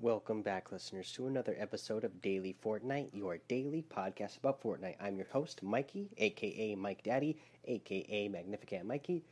[0.00, 4.96] Welcome back, listeners, to another episode of Daily Fortnite, your daily podcast about Fortnite.
[5.00, 9.22] I'm your host, Mikey, aka Mike Daddy, aka Magnificent Mikey,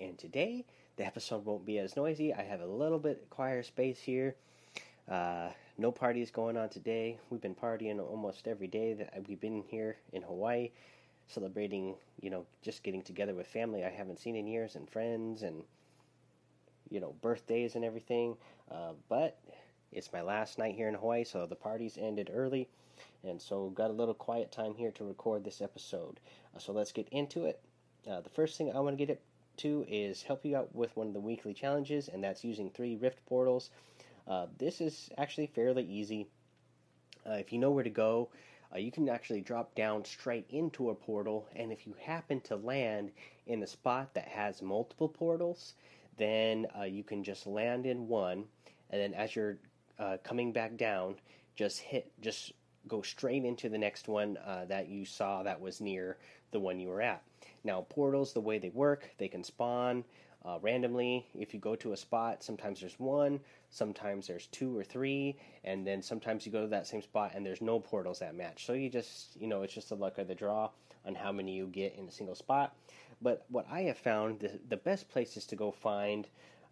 [0.00, 0.64] and today
[0.96, 2.32] the episode won't be as noisy.
[2.32, 4.36] I have a little bit quieter space here.
[5.10, 7.18] Uh, no parties going on today.
[7.28, 10.70] We've been partying almost every day that we've been here in Hawaii,
[11.26, 15.42] celebrating, you know, just getting together with family I haven't seen in years and friends
[15.42, 15.64] and,
[16.90, 18.36] you know, birthdays and everything.
[18.70, 19.36] Uh, but
[19.92, 22.68] it's my last night here in Hawaii, so the parties ended early,
[23.24, 26.18] and so got a little quiet time here to record this episode.
[26.54, 27.60] Uh, so let's get into it.
[28.10, 29.20] Uh, the first thing I want to get
[29.58, 32.96] to is help you out with one of the weekly challenges, and that's using three
[32.96, 33.70] rift portals.
[34.26, 36.26] Uh, this is actually fairly easy.
[37.26, 38.28] Uh, if you know where to go,
[38.74, 42.56] uh, you can actually drop down straight into a portal, and if you happen to
[42.56, 43.10] land
[43.46, 45.74] in a spot that has multiple portals,
[46.16, 48.44] then uh, you can just land in one,
[48.90, 49.58] and then as you're
[50.02, 51.14] uh, coming back down,
[51.54, 52.52] just hit, just
[52.88, 56.16] go straight into the next one uh, that you saw that was near
[56.50, 57.22] the one you were at.
[57.62, 60.04] Now, portals, the way they work, they can spawn
[60.44, 61.26] uh, randomly.
[61.34, 63.38] If you go to a spot, sometimes there's one,
[63.70, 67.46] sometimes there's two or three, and then sometimes you go to that same spot and
[67.46, 68.66] there's no portals that match.
[68.66, 70.70] So you just, you know, it's just the luck of the draw
[71.06, 72.74] on how many you get in a single spot.
[73.20, 76.26] But what I have found, the, the best places to go find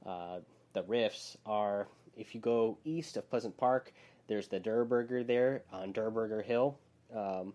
[0.04, 0.40] uh,
[0.72, 1.86] the rifts are
[2.20, 3.92] if you go east of Pleasant Park,
[4.28, 6.78] there's the Durrr Burger there on Durrr Burger Hill.
[7.14, 7.54] Um,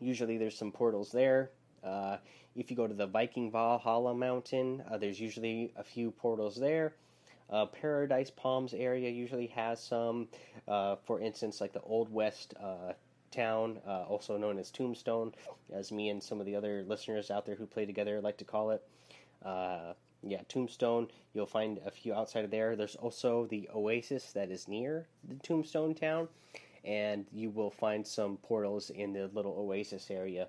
[0.00, 1.50] usually there's some portals there.
[1.84, 2.16] Uh,
[2.56, 6.94] if you go to the Viking Valhalla Mountain, uh, there's usually a few portals there.
[7.48, 10.26] Uh, Paradise Palms area usually has some.
[10.66, 12.92] Uh, for instance, like the Old West uh,
[13.30, 15.32] town, uh, also known as Tombstone,
[15.72, 18.44] as me and some of the other listeners out there who play together like to
[18.44, 18.82] call it
[20.28, 21.08] yeah, Tombstone.
[21.34, 22.76] You'll find a few outside of there.
[22.76, 26.28] There's also the Oasis that is near the Tombstone town,
[26.84, 30.48] and you will find some portals in the little Oasis area.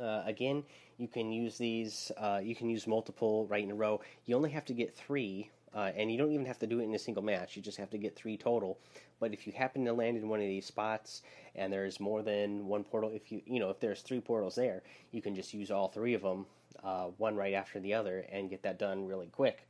[0.00, 0.64] Uh, again,
[0.98, 2.10] you can use these.
[2.16, 4.00] Uh, you can use multiple right in a row.
[4.24, 6.84] You only have to get three, uh, and you don't even have to do it
[6.84, 7.56] in a single match.
[7.56, 8.78] You just have to get three total.
[9.20, 11.22] But if you happen to land in one of these spots
[11.54, 14.82] and there's more than one portal, if you you know if there's three portals there,
[15.12, 16.46] you can just use all three of them
[16.82, 19.66] uh, one right after the other and get that done really quick.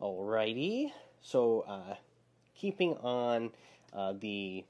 [0.00, 0.92] Alrighty,
[1.22, 1.94] so uh,
[2.54, 3.50] keeping on
[3.92, 4.64] uh, the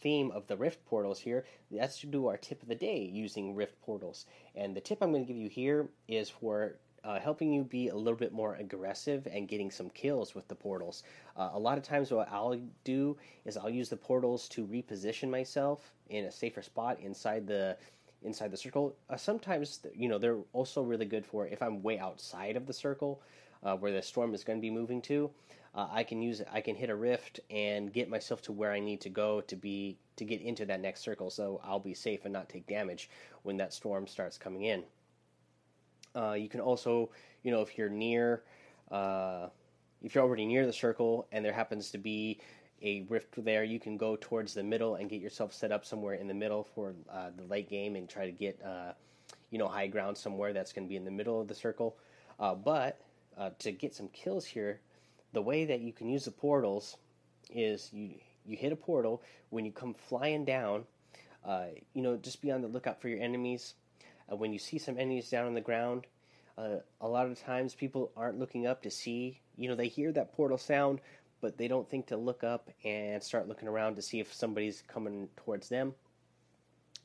[0.00, 3.80] theme of the Rift portals here, let's do our tip of the day using Rift
[3.82, 4.26] portals.
[4.54, 7.88] And the tip I'm going to give you here is for uh, helping you be
[7.88, 11.02] a little bit more aggressive and getting some kills with the portals.
[11.36, 15.28] Uh, a lot of times, what I'll do is I'll use the portals to reposition
[15.28, 17.76] myself in a safer spot inside the
[18.24, 18.96] inside the circle.
[19.08, 22.72] Uh, sometimes, you know, they're also really good for if I'm way outside of the
[22.72, 23.22] circle
[23.62, 25.30] uh, where the storm is going to be moving to.
[25.74, 28.78] Uh, I can use I can hit a rift and get myself to where I
[28.78, 32.24] need to go to be to get into that next circle, so I'll be safe
[32.24, 33.10] and not take damage
[33.42, 34.84] when that storm starts coming in.
[36.14, 37.10] Uh, you can also,
[37.42, 38.44] you know, if you're near,
[38.92, 39.48] uh,
[40.00, 42.38] if you're already near the circle and there happens to be
[42.84, 46.14] a rift there, you can go towards the middle and get yourself set up somewhere
[46.14, 48.92] in the middle for uh, the late game and try to get uh,
[49.50, 51.96] you know high ground somewhere that's going to be in the middle of the circle.
[52.38, 53.00] Uh, but
[53.38, 54.80] uh, to get some kills here,
[55.32, 56.98] the way that you can use the portals
[57.50, 58.10] is you
[58.46, 60.84] you hit a portal when you come flying down.
[61.44, 63.74] Uh, you know, just be on the lookout for your enemies.
[64.30, 66.06] Uh, when you see some enemies down on the ground,
[66.56, 69.40] a lot of times people aren't looking up to see.
[69.56, 71.00] You know, they hear that portal sound,
[71.44, 74.82] but they don't think to look up and start looking around to see if somebody's
[74.88, 75.92] coming towards them.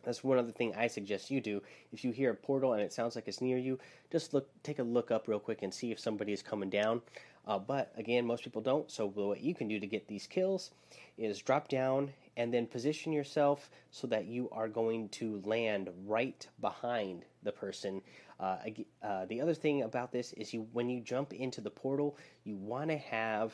[0.05, 1.61] That's one other thing I suggest you do.
[1.91, 3.77] If you hear a portal and it sounds like it's near you,
[4.09, 7.01] just look, take a look up real quick and see if somebody is coming down.
[7.45, 8.89] Uh, but again, most people don't.
[8.89, 10.71] So what you can do to get these kills
[11.17, 16.47] is drop down and then position yourself so that you are going to land right
[16.61, 18.01] behind the person.
[18.39, 18.55] Uh,
[19.03, 22.55] uh, the other thing about this is you when you jump into the portal, you
[22.55, 23.51] want to have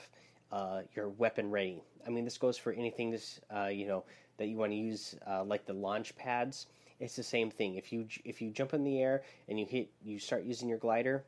[0.52, 1.82] uh, your weapon ready.
[2.06, 4.04] I mean, this goes for anything this uh, you know
[4.38, 6.68] that you want to use, uh, like the launch pads.
[7.00, 7.76] It's the same thing.
[7.76, 10.78] If you if you jump in the air and you hit, you start using your
[10.78, 11.26] glider,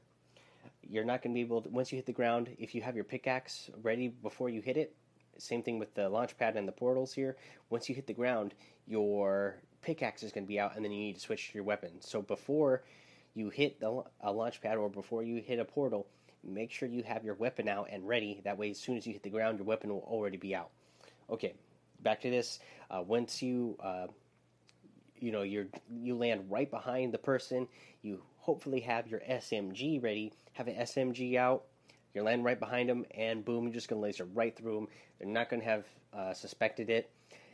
[0.81, 1.69] you're not going to be able to.
[1.69, 4.95] Once you hit the ground, if you have your pickaxe ready before you hit it,
[5.37, 7.35] same thing with the launch pad and the portals here.
[7.69, 8.53] Once you hit the ground,
[8.87, 11.63] your pickaxe is going to be out, and then you need to switch to your
[11.63, 11.91] weapon.
[11.99, 12.83] So before
[13.37, 16.07] you hit the, a launch pad or before you hit a portal,
[16.43, 18.41] make sure you have your weapon out and ready.
[18.43, 20.69] That way, as soon as you hit the ground, your weapon will already be out.
[21.29, 21.53] Okay,
[22.01, 22.59] back to this.
[22.89, 24.07] Uh, once you, uh,
[25.19, 27.67] you know, you you land right behind the person.
[28.01, 30.33] You hopefully have your SMG ready.
[30.53, 31.65] Have an SMG out.
[32.13, 34.87] You're landing right behind them, and boom, you're just going to laser right through them.
[35.19, 37.11] They're not going to have uh, suspected it,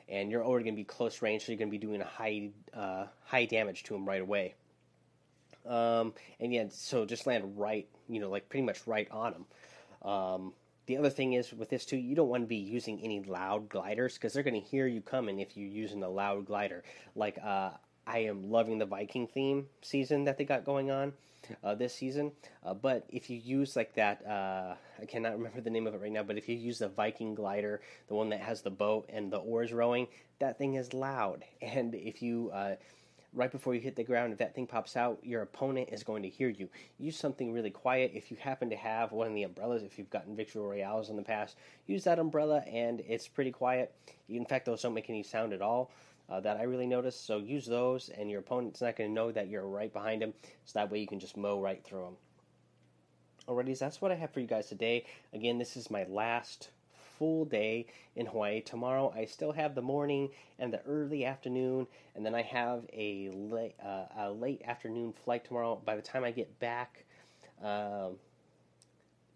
[0.08, 2.06] and you're already going to be close range, so you're going to be doing a
[2.06, 4.56] high uh, high damage to them right away.
[5.66, 9.46] Um, and yeah, so just land right, you know, like pretty much right on them.
[10.10, 10.54] Um,
[10.86, 13.70] the other thing is with this too, you don't want to be using any loud
[13.70, 16.84] gliders because they're going to hear you coming if you're using a loud glider.
[17.16, 17.72] Like uh,
[18.06, 21.14] I am loving the Viking theme season that they got going on
[21.64, 22.32] uh, this season.
[22.66, 26.02] Uh, but if you use like that, uh, I cannot remember the name of it
[26.02, 26.24] right now.
[26.24, 29.38] But if you use the Viking glider, the one that has the boat and the
[29.38, 30.08] oars rowing,
[30.40, 31.44] that thing is loud.
[31.62, 32.76] And if you uh,
[33.34, 36.24] right before you hit the ground, if that thing pops out, your opponent is going
[36.24, 36.70] to hear you.
[36.98, 38.12] Use something really quiet.
[38.14, 41.16] If you happen to have one of the umbrellas, if you've gotten victory royales in
[41.16, 41.58] the past,
[41.88, 43.94] use that umbrella and it's pretty quiet.
[44.30, 45.92] In fact, those don't make any sound at all.
[46.30, 47.28] Uh, that I really noticed.
[47.28, 50.34] So use those, and your opponent's not going to know that you're right behind him.
[50.64, 52.14] So that way you can just mow right through him.
[53.48, 55.06] Alrighty, that's what I have for you guys today.
[55.34, 56.70] Again, this is my last
[57.18, 58.62] full day in Hawaii.
[58.62, 60.30] Tomorrow I still have the morning
[60.60, 65.46] and the early afternoon, and then I have a late, uh, a late afternoon flight
[65.46, 65.82] tomorrow.
[65.84, 67.06] By the time I get back
[67.64, 68.10] uh,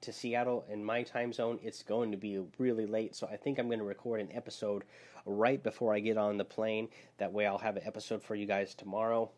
[0.02, 3.16] to Seattle in my time zone, it's going to be really late.
[3.16, 4.84] So I think I'm going to record an episode
[5.26, 6.90] right before I get on the plane.
[7.18, 9.30] That way I'll have an episode for you guys tomorrow.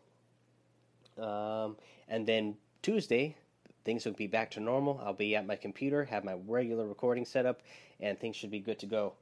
[1.18, 1.76] Um,
[2.08, 3.36] and then Tuesday,
[3.84, 5.00] things will be back to normal.
[5.04, 7.62] I'll be at my computer, have my regular recording setup,
[8.00, 9.14] and things should be good to go.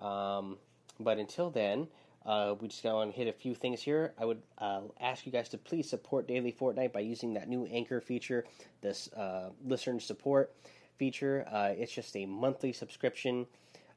[0.00, 0.58] Um,
[0.98, 1.88] but until then,
[2.24, 4.12] uh, we just want to hit a few things here.
[4.18, 7.66] I would uh, ask you guys to please support Daily Fortnite by using that new
[7.66, 8.44] Anchor feature,
[8.80, 10.54] this uh, listener support
[10.98, 11.46] feature.
[11.50, 13.46] Uh, it's just a monthly subscription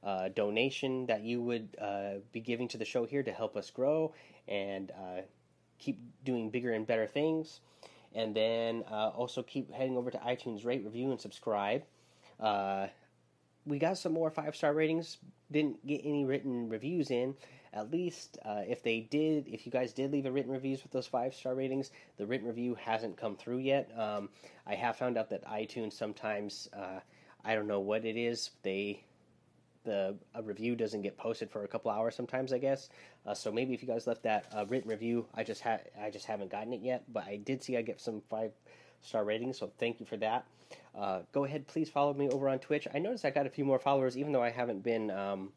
[0.03, 3.69] uh, donation that you would uh, be giving to the show here to help us
[3.69, 4.13] grow
[4.47, 4.91] and
[5.77, 7.59] keep doing bigger and better things.
[8.15, 11.83] And then also keep heading over to iTunes, rate, review, and subscribe
[13.65, 15.17] we got some more five star ratings.
[15.51, 17.35] Didn't get any written reviews in.
[17.73, 20.91] At least, uh, if they did, if you guys did leave a written reviews with
[20.91, 23.91] those five star ratings, the written review hasn't come through yet.
[23.97, 24.29] Um,
[24.65, 26.99] I have found out that iTunes sometimes, uh,
[27.43, 29.03] I don't know what it is, they
[29.83, 32.89] the a review doesn't get posted for a couple hours sometimes I guess.
[33.25, 36.09] Uh, so maybe if you guys left that uh, written review, I just had I
[36.09, 37.03] just haven't gotten it yet.
[37.11, 38.51] But I did see I get some five
[39.01, 40.45] star ratings, so thank you for that.
[40.95, 42.87] Uh, go ahead, please follow me over on Twitch.
[42.93, 45.51] I noticed I got a few more followers, even though I haven't been um,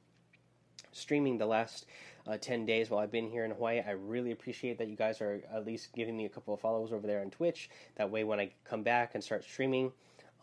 [0.93, 1.87] streaming the last
[2.27, 3.81] uh, 10 days while I've been here in Hawaii.
[3.81, 6.93] I really appreciate that you guys are at least giving me a couple of follows
[6.93, 7.71] over there on Twitch.
[7.97, 9.93] That way, when I come back and start streaming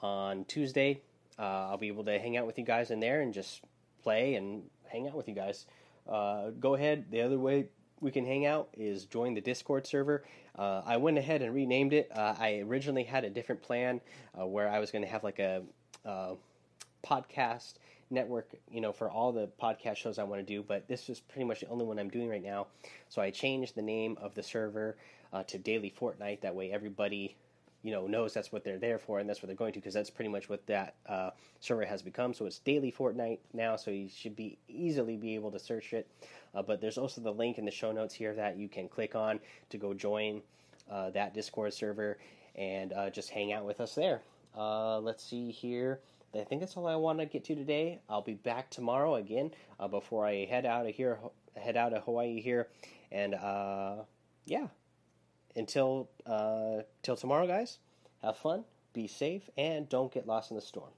[0.02, 1.02] on Tuesday,
[1.38, 3.62] uh, I'll be able to hang out with you guys in there and just
[4.02, 5.66] play and hang out with you guys.
[6.10, 7.06] Uh, go ahead.
[7.12, 7.68] The other way
[8.02, 10.24] we can hang out is join the Discord server.
[10.58, 12.12] Uh, I went ahead and renamed it.
[12.16, 14.02] Uh, I originally had a different plan
[14.40, 15.64] uh, where I was going to have like a
[16.06, 16.36] uh,
[17.06, 17.76] podcast
[18.10, 21.20] network, you know, for all the podcast shows I want to do, but this is
[21.20, 22.68] pretty much the only one I'm doing right now.
[23.10, 24.98] So I changed the name of the server
[25.34, 26.42] uh, to Daily Fortnite.
[26.42, 27.36] That way, everybody
[27.86, 29.94] you know knows that's what they're there for and that's what they're going to because
[29.94, 31.30] that's pretty much what that uh,
[31.60, 32.34] server has become.
[32.34, 36.08] So it's daily Fortnite now, so you should be easily be able to search it.
[36.56, 39.14] Uh, but there's also the link in the show notes here that you can click
[39.14, 39.40] on
[39.70, 40.42] to go join
[40.90, 42.18] uh, that Discord server
[42.56, 44.22] and uh, just hang out with us there.
[44.58, 46.00] Uh, let's see here.
[46.34, 48.00] I think that's all I want to get to today.
[48.10, 51.20] I'll be back tomorrow again uh, before I head out of here,
[51.56, 52.68] head out of Hawaii here,
[53.12, 53.36] and
[54.48, 54.68] yeah
[55.56, 57.80] until uh, till tomorrow, guys.
[58.22, 60.90] Have fun, be safe, and don't get lost in the storm.